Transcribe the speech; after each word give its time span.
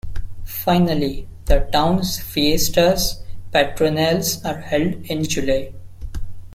Finally, 0.63 1.27
the 1.45 1.59
town's 1.71 2.17
Fiestas 2.19 3.21
Patronales 3.53 4.43
are 4.43 4.59
held 4.59 4.93
in 5.05 5.23
July. 5.25 5.73